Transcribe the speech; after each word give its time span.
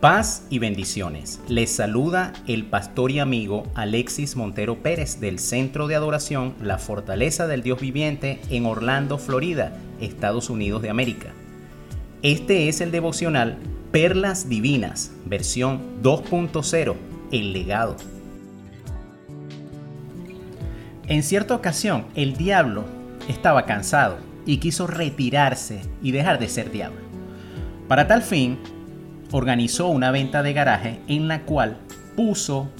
Paz 0.00 0.46
y 0.48 0.58
bendiciones. 0.58 1.40
Les 1.46 1.70
saluda 1.70 2.32
el 2.46 2.64
pastor 2.64 3.10
y 3.10 3.18
amigo 3.18 3.64
Alexis 3.74 4.34
Montero 4.34 4.82
Pérez 4.82 5.20
del 5.20 5.38
Centro 5.38 5.88
de 5.88 5.94
Adoración 5.94 6.54
La 6.62 6.78
Fortaleza 6.78 7.46
del 7.46 7.62
Dios 7.62 7.82
Viviente 7.82 8.40
en 8.48 8.64
Orlando, 8.64 9.18
Florida, 9.18 9.76
Estados 10.00 10.48
Unidos 10.48 10.80
de 10.80 10.88
América. 10.88 11.34
Este 12.22 12.70
es 12.70 12.80
el 12.80 12.92
devocional 12.92 13.58
Perlas 13.92 14.48
Divinas, 14.48 15.12
versión 15.26 16.02
2.0, 16.02 16.96
el 17.30 17.52
legado. 17.52 17.96
En 21.08 21.22
cierta 21.22 21.54
ocasión, 21.54 22.06
el 22.14 22.38
diablo 22.38 22.86
estaba 23.28 23.66
cansado 23.66 24.16
y 24.46 24.56
quiso 24.60 24.86
retirarse 24.86 25.82
y 26.02 26.12
dejar 26.12 26.38
de 26.38 26.48
ser 26.48 26.72
diablo. 26.72 27.00
Para 27.86 28.06
tal 28.06 28.22
fin, 28.22 28.58
organizó 29.32 29.88
una 29.88 30.10
venta 30.10 30.42
de 30.42 30.52
garaje 30.52 31.00
en 31.08 31.28
la 31.28 31.42
cual 31.42 31.76
puso 32.16 32.70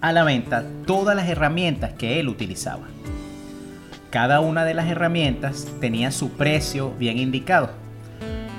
a 0.00 0.12
la 0.12 0.24
venta 0.24 0.64
todas 0.86 1.14
las 1.14 1.28
herramientas 1.28 1.92
que 1.92 2.20
él 2.20 2.28
utilizaba. 2.28 2.88
Cada 4.10 4.40
una 4.40 4.64
de 4.64 4.74
las 4.74 4.88
herramientas 4.88 5.68
tenía 5.80 6.10
su 6.10 6.30
precio 6.30 6.92
bien 6.98 7.18
indicado. 7.18 7.70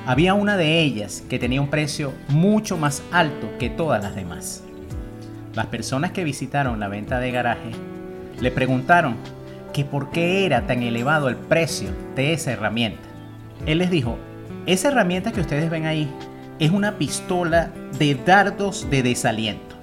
Había 0.05 0.33
una 0.33 0.55
de 0.55 0.81
ellas 0.81 1.23
que 1.29 1.39
tenía 1.39 1.61
un 1.61 1.69
precio 1.69 2.13
mucho 2.29 2.77
más 2.77 3.03
alto 3.11 3.49
que 3.59 3.69
todas 3.69 4.01
las 4.01 4.15
demás. 4.15 4.63
Las 5.53 5.67
personas 5.67 6.11
que 6.11 6.23
visitaron 6.23 6.79
la 6.79 6.87
venta 6.87 7.19
de 7.19 7.31
garaje 7.31 7.71
le 8.39 8.51
preguntaron 8.51 9.17
que 9.73 9.83
por 9.83 10.09
qué 10.11 10.45
era 10.45 10.65
tan 10.67 10.83
elevado 10.83 11.27
el 11.27 11.35
precio 11.35 11.89
de 12.15 12.33
esa 12.33 12.51
herramienta. 12.51 13.03
Él 13.65 13.79
les 13.79 13.91
dijo, 13.91 14.17
esa 14.65 14.87
herramienta 14.87 15.31
que 15.31 15.41
ustedes 15.41 15.69
ven 15.69 15.85
ahí 15.85 16.09
es 16.61 16.69
una 16.69 16.99
pistola 16.99 17.71
de 17.97 18.13
dardos 18.13 18.87
de 18.91 19.01
desaliento. 19.01 19.75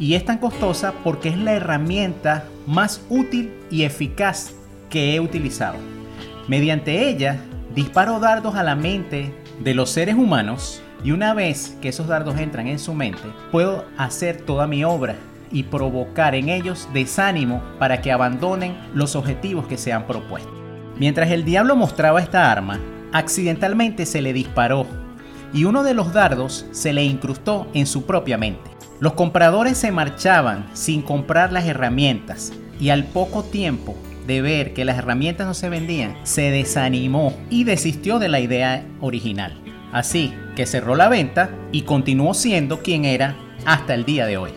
Y 0.00 0.14
es 0.14 0.24
tan 0.24 0.38
costosa 0.38 0.92
porque 1.04 1.28
es 1.28 1.38
la 1.38 1.52
herramienta 1.52 2.44
más 2.66 3.00
útil 3.08 3.54
y 3.70 3.84
eficaz 3.84 4.52
que 4.90 5.14
he 5.14 5.20
utilizado. 5.20 5.76
Mediante 6.48 7.08
ella 7.08 7.38
disparo 7.72 8.18
dardos 8.18 8.56
a 8.56 8.64
la 8.64 8.74
mente 8.74 9.32
de 9.60 9.74
los 9.74 9.90
seres 9.90 10.16
humanos 10.16 10.82
y 11.04 11.12
una 11.12 11.34
vez 11.34 11.76
que 11.80 11.90
esos 11.90 12.08
dardos 12.08 12.36
entran 12.38 12.66
en 12.66 12.80
su 12.80 12.94
mente, 12.94 13.22
puedo 13.52 13.84
hacer 13.96 14.40
toda 14.40 14.66
mi 14.66 14.82
obra 14.82 15.14
y 15.52 15.62
provocar 15.62 16.34
en 16.34 16.48
ellos 16.48 16.88
desánimo 16.92 17.62
para 17.78 18.02
que 18.02 18.10
abandonen 18.10 18.76
los 18.92 19.14
objetivos 19.14 19.68
que 19.68 19.78
se 19.78 19.92
han 19.92 20.08
propuesto. 20.08 20.50
Mientras 20.98 21.30
el 21.30 21.44
diablo 21.44 21.76
mostraba 21.76 22.20
esta 22.20 22.50
arma, 22.50 22.80
accidentalmente 23.12 24.04
se 24.04 24.20
le 24.20 24.32
disparó 24.32 24.84
y 25.52 25.64
uno 25.64 25.82
de 25.82 25.94
los 25.94 26.12
dardos 26.12 26.66
se 26.72 26.92
le 26.92 27.04
incrustó 27.04 27.66
en 27.74 27.86
su 27.86 28.04
propia 28.04 28.38
mente. 28.38 28.70
Los 29.00 29.12
compradores 29.12 29.78
se 29.78 29.92
marchaban 29.92 30.68
sin 30.74 31.02
comprar 31.02 31.52
las 31.52 31.66
herramientas 31.66 32.52
y 32.80 32.90
al 32.90 33.04
poco 33.04 33.44
tiempo 33.44 33.96
de 34.26 34.42
ver 34.42 34.74
que 34.74 34.84
las 34.84 34.98
herramientas 34.98 35.46
no 35.46 35.54
se 35.54 35.68
vendían, 35.68 36.16
se 36.24 36.50
desanimó 36.50 37.34
y 37.48 37.64
desistió 37.64 38.18
de 38.18 38.28
la 38.28 38.40
idea 38.40 38.84
original. 39.00 39.58
Así 39.92 40.34
que 40.54 40.66
cerró 40.66 40.96
la 40.96 41.08
venta 41.08 41.50
y 41.72 41.82
continuó 41.82 42.34
siendo 42.34 42.82
quien 42.82 43.04
era 43.04 43.36
hasta 43.64 43.94
el 43.94 44.04
día 44.04 44.26
de 44.26 44.36
hoy. 44.36 44.50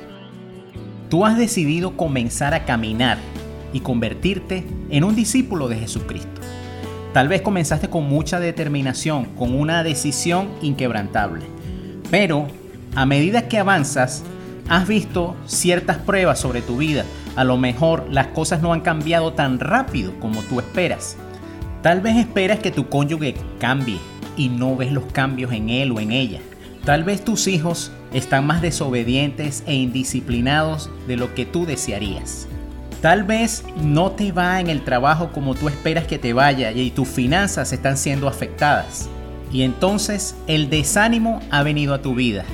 Tú 1.10 1.26
has 1.26 1.38
decidido 1.38 1.96
comenzar 1.96 2.54
a 2.54 2.66
caminar 2.66 3.18
y 3.74 3.80
convertirte 3.82 4.66
en 4.90 5.04
un 5.04 5.16
discípulo 5.16 5.68
de 5.68 5.78
Jesucristo. 5.78 6.42
Tal 7.14 7.28
vez 7.28 7.42
comenzaste 7.42 7.90
con 7.90 8.08
mucha 8.08 8.40
determinación, 8.40 9.26
con 9.38 9.54
una 9.54 9.84
decisión 9.84 10.50
inquebrantable. 10.62 11.46
Pero 12.10 12.48
a 12.96 13.06
medida 13.06 13.48
que 13.48 13.58
avanzas, 13.58 14.24
has 14.70 14.88
visto 14.88 15.36
ciertas 15.46 15.98
pruebas 15.98 16.40
sobre 16.40 16.62
tu 16.62 16.78
vida. 16.78 17.04
A 17.36 17.44
lo 17.44 17.58
mejor 17.58 18.08
las 18.10 18.28
cosas 18.28 18.62
no 18.62 18.72
han 18.72 18.82
cambiado 18.82 19.34
tan 19.34 19.60
rápido 19.60 20.14
como 20.20 20.42
tú 20.44 20.60
esperas. 20.60 21.18
Tal 21.82 22.00
vez 22.00 22.18
esperas 22.18 22.60
que 22.60 22.72
tu 22.72 22.88
cónyuge 22.88 23.36
cambie 23.60 24.00
y 24.38 24.50
no 24.50 24.76
ves 24.76 24.92
los 24.92 25.06
cambios 25.06 25.52
en 25.52 25.70
él 25.70 25.92
o 25.92 26.00
en 26.00 26.12
ella. 26.12 26.40
Tal 26.86 27.04
vez 27.04 27.24
tus 27.24 27.48
hijos 27.48 27.92
están 28.14 28.48
más 28.48 28.62
desobedientes 28.62 29.64
e 29.68 29.74
indisciplinados 29.74 30.90
de 31.08 31.18
lo 31.18 31.34
que 31.36 31.46
tú 31.46 31.66
desearías. 31.66 32.48
Tal 33.02 33.24
vez 33.24 33.64
no 33.78 34.12
te 34.12 34.32
va 34.32 34.60
en 34.60 34.70
el 34.70 34.84
trabajo 34.84 35.32
como 35.32 35.56
tú 35.56 35.68
esperas 35.68 36.06
que 36.06 36.20
te 36.20 36.34
vaya 36.34 36.72
y 36.72 36.92
tus 36.92 37.08
finanzas 37.08 37.74
están 37.74 37.98
siendo 37.98 38.28
afectadas. 38.28 39.10
Y 39.52 39.64
entonces 39.64 40.36
el 40.46 40.70
desánimo 40.70 41.42
ha 41.50 41.64
venido 41.64 41.96
a 41.96 42.04
tu 42.04 42.14
vida 42.14 42.46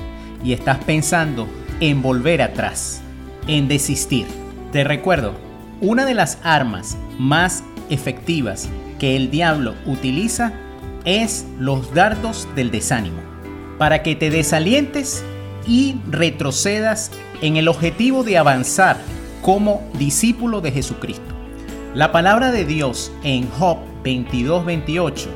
y 0.42 0.54
estás 0.54 0.82
pensando 0.86 1.50
en 1.82 2.02
volver 2.02 2.42
atrás, 2.42 3.02
en 3.48 3.68
desistir. 3.68 4.26
Te 4.72 4.86
recuerdo, 4.86 5.34
una 5.82 6.06
de 6.06 6.14
las 6.14 6.38
armas 6.44 6.98
más 7.20 7.64
efectivas 7.90 8.70
que 9.00 9.18
el 9.18 9.30
diablo 9.30 9.76
utiliza 9.86 10.54
es 11.04 11.46
los 11.60 11.94
dardos 11.94 12.48
del 12.56 12.72
desánimo, 12.72 13.20
para 13.78 14.02
que 14.02 14.16
te 14.16 14.30
desalientes 14.30 15.24
y 15.68 15.98
retrocedas 16.10 17.12
en 17.42 17.58
el 17.58 17.68
objetivo 17.68 18.24
de 18.24 18.38
avanzar 18.38 18.98
como 19.42 19.82
discípulo 19.98 20.62
de 20.62 20.72
Jesucristo. 20.72 21.34
La 21.94 22.12
palabra 22.12 22.52
de 22.52 22.66
Dios 22.66 23.12
en 23.24 23.50
Job 23.50 23.78
22:28 24.04 25.28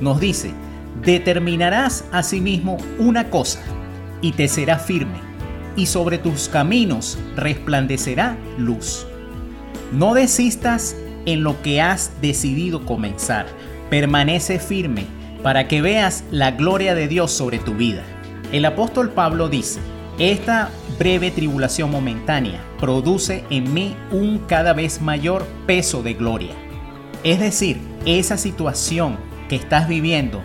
nos 0.00 0.20
dice, 0.20 0.52
determinarás 1.04 2.04
a 2.12 2.22
sí 2.22 2.62
una 2.98 3.30
cosa 3.30 3.60
y 4.20 4.32
te 4.32 4.48
será 4.48 4.78
firme, 4.78 5.18
y 5.76 5.86
sobre 5.86 6.18
tus 6.18 6.48
caminos 6.48 7.18
resplandecerá 7.36 8.36
luz. 8.58 9.06
No 9.92 10.14
desistas 10.14 10.96
en 11.26 11.42
lo 11.42 11.60
que 11.62 11.80
has 11.80 12.12
decidido 12.20 12.84
comenzar, 12.84 13.46
permanece 13.90 14.58
firme 14.58 15.06
para 15.42 15.68
que 15.68 15.82
veas 15.82 16.24
la 16.30 16.52
gloria 16.52 16.94
de 16.94 17.08
Dios 17.08 17.32
sobre 17.32 17.58
tu 17.58 17.74
vida. 17.74 18.02
El 18.52 18.64
apóstol 18.64 19.10
Pablo 19.10 19.48
dice, 19.48 19.80
esta 20.18 20.70
breve 20.98 21.30
tribulación 21.30 21.90
momentánea 21.90 22.62
produce 22.78 23.44
en 23.50 23.72
mí 23.72 23.96
un 24.10 24.38
cada 24.40 24.72
vez 24.72 25.00
mayor 25.00 25.46
peso 25.66 26.02
de 26.02 26.14
gloria. 26.14 26.54
Es 27.24 27.40
decir, 27.40 27.80
esa 28.04 28.36
situación 28.36 29.16
que 29.48 29.56
estás 29.56 29.88
viviendo 29.88 30.42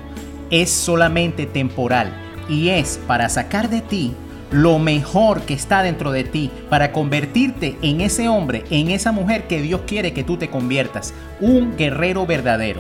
es 0.50 0.70
solamente 0.70 1.46
temporal 1.46 2.14
y 2.48 2.70
es 2.70 3.00
para 3.08 3.30
sacar 3.30 3.70
de 3.70 3.82
ti 3.82 4.14
lo 4.52 4.80
mejor 4.80 5.42
que 5.42 5.54
está 5.54 5.84
dentro 5.84 6.12
de 6.12 6.24
ti, 6.24 6.50
para 6.70 6.94
convertirte 6.94 7.76
en 7.82 8.00
ese 8.00 8.30
hombre, 8.30 8.64
en 8.70 8.92
esa 8.92 9.12
mujer 9.12 9.48
que 9.48 9.62
Dios 9.62 9.82
quiere 9.86 10.14
que 10.14 10.24
tú 10.24 10.38
te 10.38 10.50
conviertas, 10.50 11.14
un 11.42 11.76
guerrero 11.76 12.26
verdadero. 12.26 12.80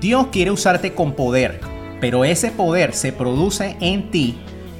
Dios 0.00 0.26
quiere 0.32 0.50
usarte 0.50 0.92
con 0.92 1.12
poder, 1.12 1.60
pero 2.00 2.24
ese 2.24 2.50
poder 2.50 2.94
se 2.94 3.12
produce 3.12 3.76
en 3.80 4.10
ti 4.10 4.34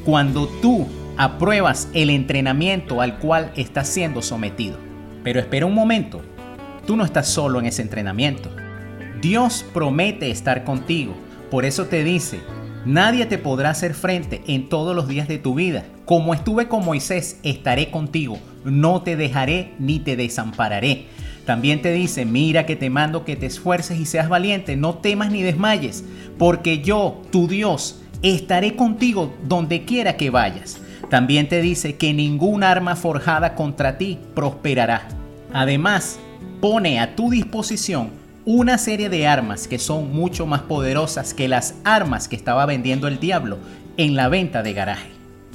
cuando 0.05 0.49
tú 0.61 0.89
apruebas 1.17 1.89
el 1.95 2.11
entrenamiento 2.11 3.01
al 3.01 3.19
cual 3.19 3.53
estás 3.57 3.89
siendo 3.89 4.23
sometido. 4.23 4.79
Pero 5.23 5.41
espera 5.41 5.67
un 5.67 5.75
momento, 5.75 6.23
tú 6.87 6.97
no 6.97 7.05
estás 7.05 7.29
solo 7.29 7.61
en 7.61 7.67
ese 7.67 7.83
entrenamiento. 7.83 8.51
Dios 9.21 9.65
promete 9.73 10.31
estar 10.31 10.65
contigo, 10.65 11.15
por 11.51 11.65
eso 11.65 11.87
te 11.87 12.05
dice, 12.05 12.41
nadie 12.85 13.27
te 13.27 13.39
podrá 13.39 13.71
hacer 13.71 13.95
frente 13.95 14.43
en 14.47 14.69
todos 14.69 14.95
los 14.95 15.09
días 15.09 15.29
de 15.29 15.39
tu 15.39 15.55
vida. 15.55 15.85
Como 16.05 16.35
estuve 16.35 16.69
con 16.69 16.85
Moisés, 16.85 17.39
estaré 17.43 17.91
contigo, 17.91 18.39
no 18.65 19.03
te 19.03 19.17
dejaré 19.17 19.73
ni 19.79 20.01
te 20.01 20.17
desampararé. 20.17 21.07
También 21.47 21.81
te 21.81 21.93
dice, 21.93 22.25
mira 22.25 22.67
que 22.67 22.77
te 22.77 22.91
mando 22.91 23.25
que 23.25 23.37
te 23.37 23.47
esfuerces 23.47 23.99
y 23.99 24.07
seas 24.07 24.29
valiente, 24.29 24.77
no 24.77 24.95
temas 24.95 25.31
ni 25.31 25.43
desmayes, 25.43 26.05
porque 26.39 26.83
yo, 26.83 27.23
tu 27.31 27.49
Dios, 27.49 28.03
estaré 28.23 28.77
contigo 28.77 29.35
donde 29.47 29.85
quiera 29.85 30.17
que 30.17 30.31
vayas. 30.31 30.81
También 31.15 31.49
te 31.49 31.61
dice 31.61 31.95
que 31.95 32.13
ningún 32.13 32.65
arma 32.65 32.97
forjada 32.97 33.55
contra 33.55 33.99
ti 33.99 34.19
prosperará. 34.35 35.07
Además, 35.53 36.19
pone 36.61 36.99
a 36.99 37.15
tu 37.15 37.31
disposición 37.31 38.11
una 38.45 38.79
serie 38.79 39.09
de 39.09 39.29
armas 39.29 39.69
que 39.69 39.79
son 39.79 40.13
mucho 40.13 40.45
más 40.45 40.63
poderosas 40.63 41.33
que 41.33 41.47
las 41.47 41.77
armas 41.85 42.27
que 42.27 42.35
estaba 42.35 42.67
vendiendo 42.67 43.07
el 43.07 43.21
diablo 43.21 43.59
en 43.97 44.17
la 44.17 44.29
venta 44.29 44.65
de 44.65 44.73
garaje. 44.73 45.09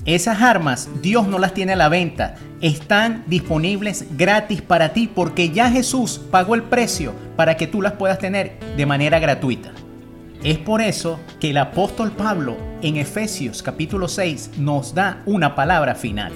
Esas 0.05 0.41
armas 0.41 0.87
Dios 1.01 1.27
no 1.27 1.39
las 1.39 1.53
tiene 1.53 1.73
a 1.73 1.75
la 1.75 1.89
venta, 1.89 2.35
están 2.61 3.25
disponibles 3.27 4.05
gratis 4.15 4.61
para 4.61 4.93
ti 4.93 5.09
porque 5.13 5.49
ya 5.49 5.69
Jesús 5.69 6.21
pagó 6.31 6.55
el 6.55 6.63
precio 6.63 7.11
para 7.35 7.57
que 7.57 7.67
tú 7.67 7.81
las 7.81 7.91
puedas 7.91 8.17
tener 8.17 8.57
de 8.77 8.85
manera 8.85 9.19
gratuita. 9.19 9.73
Es 10.43 10.57
por 10.57 10.81
eso 10.81 11.19
que 11.41 11.49
el 11.49 11.57
apóstol 11.57 12.11
Pablo 12.11 12.55
en 12.81 12.95
Efesios 12.95 13.61
capítulo 13.61 14.07
6 14.07 14.51
nos 14.57 14.95
da 14.95 15.21
una 15.25 15.53
palabra 15.53 15.95
final. 15.95 16.31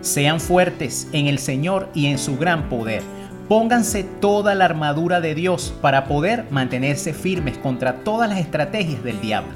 Sean 0.00 0.38
fuertes 0.38 1.08
en 1.12 1.26
el 1.26 1.40
Señor 1.40 1.88
y 1.92 2.06
en 2.06 2.18
su 2.18 2.38
gran 2.38 2.68
poder. 2.68 3.02
Pónganse 3.48 4.04
toda 4.04 4.54
la 4.54 4.66
armadura 4.66 5.20
de 5.20 5.34
Dios 5.34 5.74
para 5.82 6.04
poder 6.04 6.46
mantenerse 6.52 7.12
firmes 7.12 7.58
contra 7.58 8.04
todas 8.04 8.28
las 8.30 8.38
estrategias 8.38 9.02
del 9.02 9.20
diablo. 9.20 9.54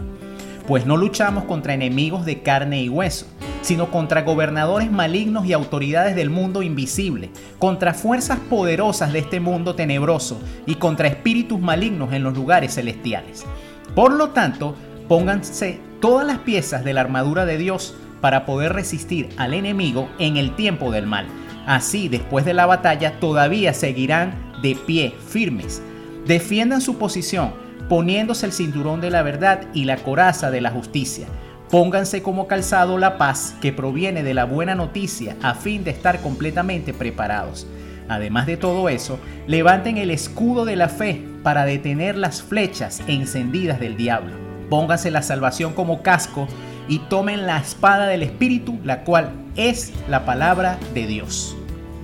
Pues 0.67 0.85
no 0.85 0.97
luchamos 0.97 1.45
contra 1.45 1.75
enemigos 1.75 2.27
de 2.27 2.43
carne 2.43 2.83
y 2.83 2.89
hueso, 2.89 3.27
sino 3.63 3.93
contra 3.93 4.23
gobernadores 4.23 4.91
malignos 4.91 5.47
y 5.47 5.53
autoridades 5.53 6.17
del 6.17 6.31
mundo 6.31 6.63
invisible, 6.63 7.31
contra 7.61 7.95
fuerzas 7.95 8.41
poderosas 8.51 9.13
de 9.13 9.21
este 9.21 9.39
mundo 9.39 9.77
tenebroso 9.77 10.41
y 10.67 10.75
contra 10.75 11.07
espíritus 11.07 11.61
malignos 11.61 12.13
en 12.13 12.25
los 12.25 12.35
lugares 12.35 12.75
celestiales. 12.75 13.47
Por 13.95 14.13
lo 14.13 14.31
tanto, 14.31 14.75
pónganse 15.09 15.81
todas 16.01 16.27
las 16.27 16.39
piezas 16.39 16.85
de 16.85 16.93
la 16.93 17.01
armadura 17.03 17.47
de 17.47 17.59
Dios 17.59 17.95
para 18.21 18.47
poder 18.47 18.73
resistir 18.73 19.29
al 19.37 19.55
enemigo 19.55 20.09
en 20.19 20.37
el 20.37 20.55
tiempo 20.57 20.91
del 20.91 21.07
mal. 21.07 21.27
Así, 21.67 22.09
después 22.09 22.45
de 22.45 22.55
la 22.55 22.67
batalla, 22.67 23.19
todavía 23.19 23.75
seguirán 23.75 24.53
de 24.63 24.77
pie, 24.87 25.15
firmes. 25.29 25.83
Defiendan 26.27 26.81
su 26.81 26.97
posición, 26.99 27.53
poniéndose 27.89 28.47
el 28.47 28.53
cinturón 28.53 29.01
de 29.01 29.11
la 29.11 29.23
verdad 29.23 29.63
y 29.75 29.85
la 29.85 29.97
coraza 29.97 30.51
de 30.51 30.61
la 30.61 30.71
justicia. 30.71 31.27
Pónganse 31.71 32.23
como 32.23 32.47
calzado 32.47 32.99
la 32.99 33.19
paz 33.19 33.57
que 33.61 33.73
proviene 33.73 34.23
de 34.23 34.35
la 34.35 34.45
buena 34.45 34.75
noticia 34.75 35.37
a 35.43 35.55
fin 35.55 35.83
de 35.83 35.91
estar 35.91 36.21
completamente 36.21 36.95
preparados. 36.95 37.67
Además 38.09 38.47
de 38.47 38.57
todo 38.57 38.89
eso, 38.89 39.19
levanten 39.49 39.99
el 39.99 40.11
escudo 40.11 40.65
de 40.65 40.77
la 40.77 40.89
fe 40.89 41.25
para 41.47 41.65
detener 41.65 42.17
las 42.17 42.43
flechas 42.43 43.01
encendidas 43.07 43.79
del 43.79 43.97
diablo. 43.97 44.33
Pónganse 44.69 45.13
la 45.13 45.23
salvación 45.23 45.75
como 45.75 46.03
casco 46.03 46.49
y 46.89 46.99
tomen 46.99 47.47
la 47.47 47.59
espada 47.59 48.09
del 48.09 48.25
Espíritu, 48.25 48.81
la 48.83 49.05
cual 49.05 49.31
es 49.55 49.93
la 50.09 50.25
palabra 50.25 50.77
de 50.93 51.07
Dios. 51.07 51.57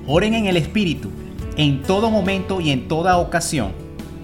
Oren 0.06 0.34
en 0.34 0.46
el 0.46 0.56
Espíritu 0.56 1.10
en 1.56 1.82
todo 1.82 2.08
momento 2.08 2.60
y 2.60 2.70
en 2.70 2.86
toda 2.86 3.18
ocasión. 3.18 3.72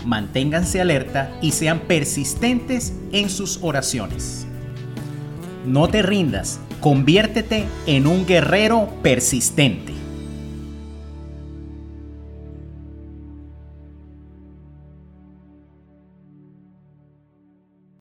Manténganse 0.07 0.81
alerta 0.81 1.37
y 1.43 1.51
sean 1.51 1.81
persistentes 1.81 2.93
en 3.11 3.29
sus 3.29 3.59
oraciones. 3.61 4.47
No 5.67 5.89
te 5.89 6.03
rindas, 6.03 6.61
conviértete 6.79 7.65
en 7.89 8.07
un 8.07 8.25
guerrero 8.25 8.89
persistente. 9.03 9.98